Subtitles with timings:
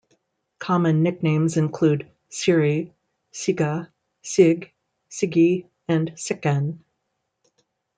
[0.57, 2.91] Common nicknames include Siri,
[3.31, 3.91] Sigga,
[4.23, 4.73] Sig,
[5.11, 6.79] Sigi, and Sickan.